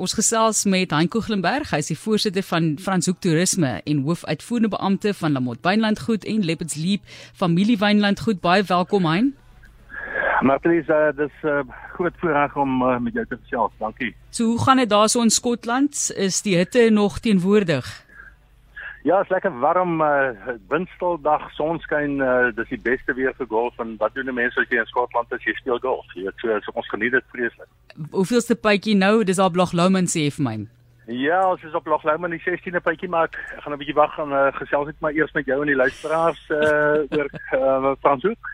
[0.00, 5.10] Ons gesels met Hein Koeglenberg, hy is die voorsitter van Franshoek Toerisme en hoofuitvoerende beampte
[5.18, 7.02] van Lamot Wynland Goed en Leopards Leap
[7.36, 8.40] Familie Wynland Goed.
[8.40, 9.34] Baie welkom Hein.
[10.40, 11.60] Marlies, uh, dis 'n uh,
[11.92, 13.72] groot voorreg om uh, met jou te gesels.
[13.78, 14.14] Dankie.
[14.30, 16.12] So, hoe gaan dit daar so in Skotland?
[16.16, 17.84] Is die hitte nog teenwoordig?
[19.02, 20.32] Ja, is lekker warm, uh,
[20.68, 24.60] windstil dag, sonskyn, uh, dis die beste weer vir golf en wat doen die mense
[24.60, 26.08] as jy in Skotland is, jy speel golf.
[26.14, 27.68] Jy weet so, so ons geniet dit vreeslik.
[28.08, 29.24] Hoeveelste pypjie nou?
[29.28, 30.60] Dis al Blog Lomond sê vir my.
[31.10, 34.14] Ja, ons is op Loglou in die 16de pypjie maar ek gaan 'n bietjie wag
[34.22, 38.50] en uh, gesels net maar eers met jou en die luisteraars uh, oor uh, Franshoek.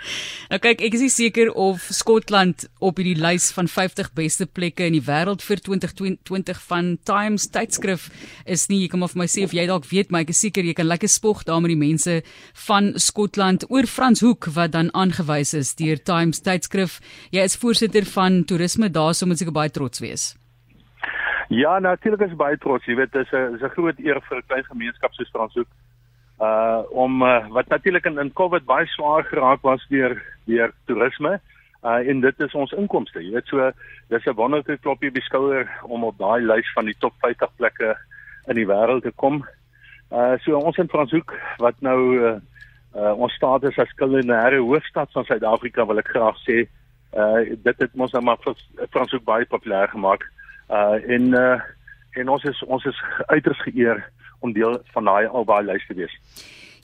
[0.48, 4.86] Nou kyk, ek is nie seker of Skotland op hierdie lys van 50 beste plekke
[4.88, 8.08] in die wêreld vir 2020 van Times tydskrif
[8.46, 8.86] is nie.
[8.86, 10.72] Jy kan maar vir my sê of jy dalk weet, maar ek is seker jy
[10.72, 12.22] kan lekker spog daar met die mense
[12.68, 17.02] van Skotland oor Franshoek wat dan aangewys is deur Times tydskrif.
[17.36, 20.32] Jy is voorsitter van toerisme daar, so moet seker baie trots wees.
[21.48, 22.86] Ja, natuurlik is baie trots.
[22.86, 25.68] Jy weet, dit is 'n is 'n groot eer vir 'n klein gemeenskap soos Franshoek.
[26.40, 31.40] Uh om uh, wat natuurlik in, in COVID baie swaar geraak was deur deur toerisme.
[31.82, 33.22] Uh en dit is ons inkomste.
[33.24, 33.70] Jy weet, so
[34.08, 37.56] dis 'n wonderlike klopjie op die skouer om op daai lys van die top 50
[37.56, 37.96] plekke
[38.46, 39.46] in die wêreld te kom.
[40.10, 42.36] Uh so ons in Franshoek wat nou uh,
[42.96, 46.66] uh ons status as kulinaire hoofstad van Suid-Afrika wil ek graag sê.
[47.14, 48.38] Uh dit het ons nou maar
[48.90, 50.22] Franshoek baie populêr gemaak.
[50.22, 51.60] Uh en uh
[52.16, 53.98] en ons is ons is uiters geëer
[54.40, 56.14] om deel van daai albei lys te wees.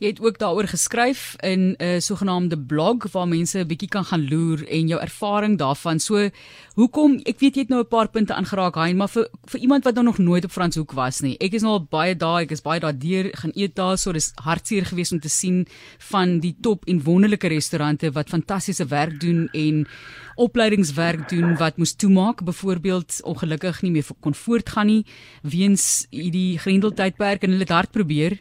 [0.02, 4.04] Jy het ook daaroor geskryf in 'n uh, sogenaamde blog waar mense 'n bietjie kan
[4.04, 6.00] gaan loer en jou ervaring daarvan.
[6.00, 6.30] So,
[6.74, 9.84] hoekom ek weet jy het nou 'n paar punte aangeraak, Hein, maar vir vir iemand
[9.84, 11.36] wat nou nog nooit op Franshoek was nie.
[11.38, 14.12] Ek is nou al baie daar, ek is baie daar deur gaan eet daar, so
[14.12, 15.66] dis hartseer geweest om te sien
[15.98, 19.86] van die top en wonderlike restaurante wat fantastiese werk doen en
[20.34, 25.06] opleidingswerk doen wat moes toemaak, byvoorbeeld ongelukkig nie meer kon voortgaan nie
[25.42, 28.40] weens hierdie grendeltydperk en hulle het hard probeer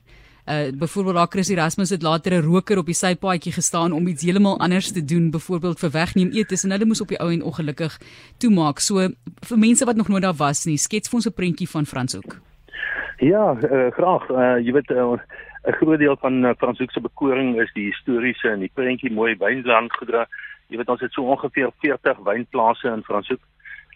[0.52, 4.24] uh byvoorbeeld daar Chris Erasmus het later 'n roker op die sypaadjie gestaan om iets
[4.24, 7.44] heeltemal anders te doen, byvoorbeeld vir wegneem eet en hulle moes op die ou en
[7.44, 8.00] ongelukkig
[8.38, 8.80] toemaak.
[8.80, 8.96] So
[9.48, 12.40] vir mense wat nog nooit daar was nie, skets vir ons 'n prentjie van Franshoek.
[13.18, 14.30] Ja, uh, graag.
[14.30, 18.50] Uh, jy weet 'n uh, groot deel van uh, Franshoek se bekoring is die historiese
[18.50, 20.28] en die prentjie mooi wynland gedra.
[20.68, 23.40] Jy weet ons het so ongeveer 40 wynplase in Franshoek.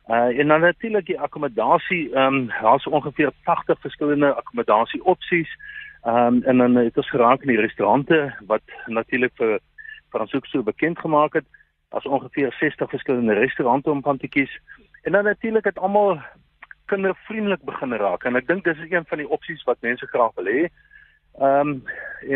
[0.07, 5.49] Uh en dan natuurlik die akkommodasie, ehm um, daar's ongeveer 80 verskillende akkommodasie opsies.
[6.05, 9.59] Ehm um, en dan het ons geraak in die restaurante wat natuurlik vir
[10.09, 11.45] Franshoek so bekend gemaak het
[11.89, 14.59] as ongeveer 60 verskillende restaurante om van te kies.
[15.01, 16.21] En dan natuurlik het almal
[16.85, 20.35] kindervriendelik begin raak en ek dink dis is een van die opsies wat mense graag
[20.35, 20.67] wil hê.
[21.39, 21.81] Ehm um,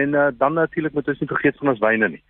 [0.02, 2.24] en uh, dan natuurlik moet ons nie vergeet van ons wyne nie.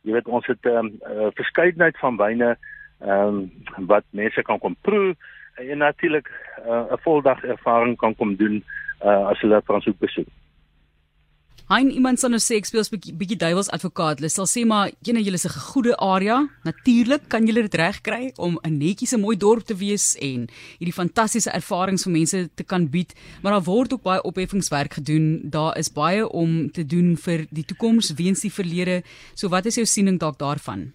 [0.00, 2.56] Jy weet ons het 'n um, uh, verskeidenheid van wyne
[3.00, 5.14] ehm um, wat mense kan kom proe
[5.54, 6.32] en natuurlik
[6.64, 8.64] uh, 'n voldag ervaring kan kom doen
[9.04, 10.32] uh, as hulle Franshoek besoek.
[11.66, 14.20] Hein iemand sal nou sê ek speel 'n bietjie bietjie duiwels advokaat.
[14.20, 16.48] Hulle sal sê maar ene julle is 'n goeie area.
[16.62, 20.46] Natuurlik kan julle dit regkry om 'n netjies en mooi dorp te wees en
[20.78, 25.50] hierdie fantastiese ervarings vir mense te kan bied, maar daar word ook baie opheffingswerk gedoen.
[25.50, 29.02] Daar is baie om te doen vir die toekoms weens die verlede.
[29.34, 30.92] So wat is jou siening dalk daarvan?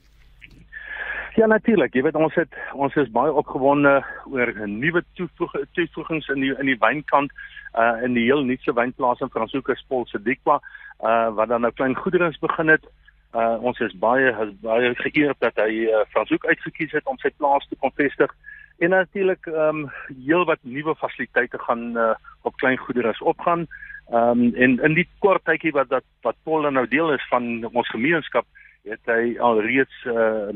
[1.36, 3.94] Ja natuurlik, jy weet ons het ons is baie opgewonde
[4.28, 7.32] oor nuwe toevoegings in die in die wynkant
[7.80, 10.58] uh in die heel nuutse wynplaas in Franshoek Spol se Dikwa
[11.00, 12.84] uh wat dan nou klein goederes begin het.
[13.32, 17.32] Uh ons is baie is baie geëerd dat hy uh, Franshoek uitgekies het om sy
[17.38, 18.36] plaas te kon vestig.
[18.84, 19.90] En natuurlik ehm um,
[20.26, 22.12] heel wat nuwe fasiliteite gaan uh,
[22.42, 23.68] op klein goederes opgaan.
[24.12, 27.70] Ehm um, en in die kort tydjie wat dat wat Paul nou deel is van
[27.72, 28.46] ons gemeenskap
[28.84, 30.50] het hy al reeds uh,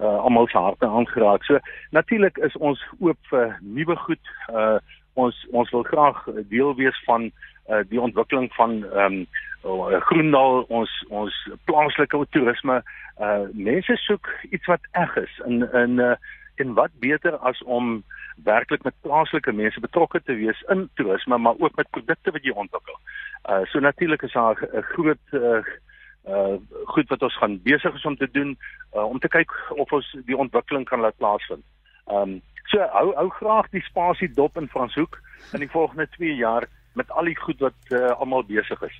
[0.00, 1.44] uh almal se harte aangeraak.
[1.44, 1.58] So
[1.90, 4.34] natuurlik is ons oop vir nuwe goed.
[4.52, 4.78] Uh
[5.14, 7.30] ons ons wil graag deel wees van
[7.70, 9.26] uh, die ontwikkeling van ehm um,
[10.08, 12.82] Groendal ons ons plaaslike toerisme
[13.20, 16.16] uh mense soek iets wat eg is in in uh,
[16.60, 18.02] en wat beter as om
[18.44, 22.52] werklik met plaaslike mense betrokke te wees in toerisme maar ook met produkte wat jy
[22.52, 22.98] ontwikkel.
[23.48, 25.64] Uh so natuurlik is daar 'n groot uh
[26.28, 26.56] uh
[26.94, 28.56] goed wat ons gaan besig is om te doen
[28.94, 31.64] uh, om te kyk of ons die ontwikkeling kan laat plaasvind.
[32.06, 32.42] Ehm um,
[32.72, 35.18] So hou hou graag die spasie dop in Franshoek
[35.52, 36.66] in die volgende 2 jaar
[36.98, 38.96] met al die goed wat uh, almal besig is.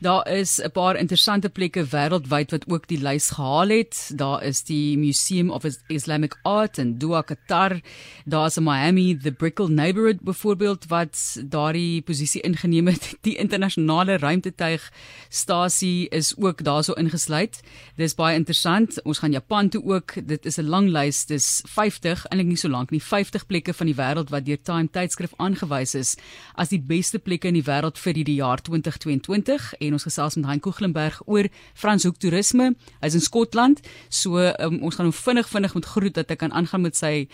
[0.00, 4.12] Daar is 'n paar interessante plekke wêreldwyd wat ook die lys gehaal het.
[4.14, 7.80] Daar is die Museum of Islamic Art in Doha, Qatar.
[8.24, 13.16] Daar's in Miami the Brickell Neighborhood byvoorbeeld wat daardie posisie ingeneem het.
[13.20, 14.92] Die internasionale ruimtetuig
[15.28, 17.60] stasie is ook daarso ingesluit.
[17.96, 19.02] Dis baie interessant.
[19.02, 20.26] Ons gaan Japan toe ook.
[20.26, 21.26] Dit is 'n lang lys.
[21.26, 24.90] Dis 50, eintlik nie so lank nie, 50 plekke van die wêreld wat deur Time
[24.90, 26.16] tydskrif aangewys is
[26.54, 30.48] as die beste plekke in die wêreld vir hierdie jaar 2022 en ons gesels met
[30.48, 32.72] Hein Koeglenberg oor Franshoek toerisme.
[33.02, 33.82] Hy's in Skotland.
[34.08, 37.28] So um, ons gaan hom vinnig vinnig met groet dat hy kan aangaan met sy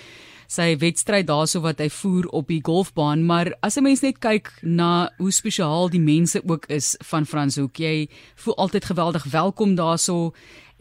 [0.47, 4.53] sy wedstryd daarso wat hy voer op die golfbaan, maar as 'n mens net kyk
[4.63, 10.33] na hoe spesiaal die mense ook is van Franshoek, jy voel altyd geweldig welkom daarso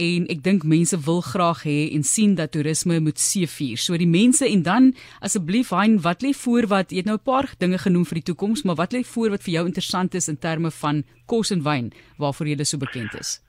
[0.01, 3.77] en ek dink mense wil graag hê en sien dat toerisme moet seëvier.
[3.77, 7.23] So die mense en dan asseblief Hein, wat lê voor wat jy het nou 'n
[7.23, 10.29] paar dinge genoem vir die toekoms, maar wat lê voor wat vir jou interessant is
[10.29, 13.41] in terme van kos en wyn waarvoor jy so bekend is?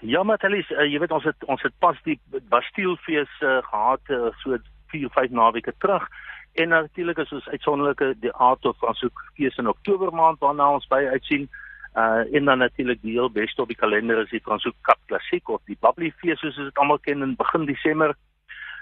[0.00, 2.18] Ja, Matalis, uh, jy weet ons het ons het pas die
[2.48, 4.56] Bastielfees uh, gehad uh, so
[4.90, 6.08] 4 5 naweke terug.
[6.52, 10.72] En natuurlik is ons uitsonderlike die aard of ons ook fees in Oktober maand waarna
[10.72, 11.48] ons by uitsien.
[11.94, 15.48] Uh en dan natuurlik die heel beste op die kalender is die Fransoek Kap Klassiek
[15.48, 18.14] of die Bubbly Fees soos dit almal ken in begin Desember.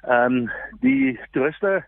[0.03, 0.51] Ehm um,
[0.81, 1.85] die toeriste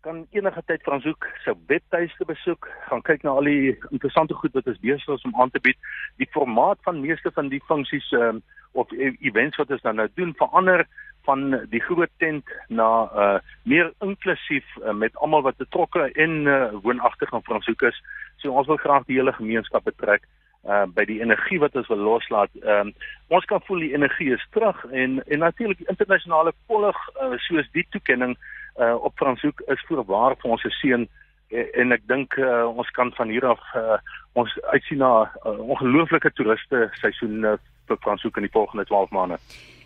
[0.00, 4.68] kan enige tyd Fransoek se webtuiste besoek, gaan kyk na al die interessante goed wat
[4.70, 5.78] ons besig is om aan te bied.
[6.22, 8.42] Die formaat van meeste van die funksies ehm um,
[8.72, 10.84] of e-, events wat ons dan nou doen verander
[11.24, 16.68] van die groot tent na uh meer inklusief uh, met almal wat betrokke en uh,
[16.82, 18.02] woonagtig in Fransoek is.
[18.36, 20.26] So ons wil graag die hele gemeenskap betrek
[20.66, 22.50] uh by die energie wat ons wil loslaat.
[22.62, 22.94] Ehm um,
[23.28, 27.86] ons kan voel die energie is terug en en natuurlik internasionale volg uh, soos die
[27.90, 28.36] toekenning
[28.80, 31.08] uh op Franshoek is voorwaar vir ons se seun
[31.48, 33.98] en, en ek dink uh, ons kan van hier af uh,
[34.38, 37.56] ons uitsien na 'n uh, ongelooflike toeriste seisoen uh,
[37.88, 39.38] vir Franshoek in die volgende 12 maande.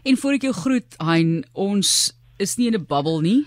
[0.03, 1.89] En voor ek jou groet, Hein, ons
[2.43, 3.47] is nie in 'n bubble nie,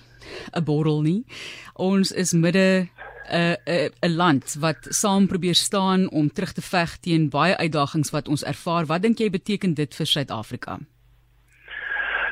[0.55, 1.25] 'n bottle nie.
[1.73, 2.87] Ons is midde
[3.29, 8.11] 'n 'n 'n land wat saam probeer staan om terug te veg teen baie uitdagings
[8.11, 8.85] wat ons ervaar.
[8.85, 10.79] Wat dink jy beteken dit vir Suid-Afrika?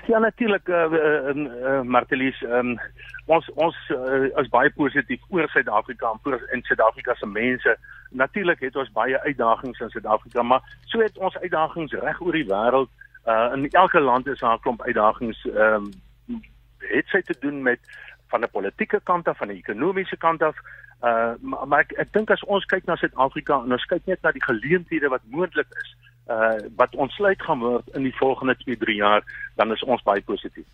[0.07, 2.79] Ja natuurlik eh uh, uh, uh, Martelies um,
[3.25, 7.77] ons ons uh, is baie positief oor Suid-Afrika en oor in Suid-Afrika se mense.
[8.11, 12.47] Natuurlik het ons baie uitdagings in Suid-Afrika, maar so het ons uitdagings reg oor die
[12.47, 12.89] wêreld.
[13.25, 15.91] Uh in elke land is daar 'n klomp uitdagings ehm
[16.27, 16.41] um,
[16.77, 17.79] het sy te doen met
[18.27, 20.55] van 'n politieke kant af, van 'n ekonomiese kant af.
[21.01, 24.21] Uh maar, maar ek ek dink as ons kyk na Suid-Afrika en ons kyk net
[24.21, 25.95] na die geleenthede wat moontlik is,
[26.27, 29.23] uh wat ontsluit gaan word in die volgende 2-3 jaar,
[29.55, 30.67] dan is ons baie positief.